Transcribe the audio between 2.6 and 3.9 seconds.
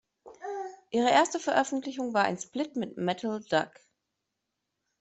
mit "Metal Duck".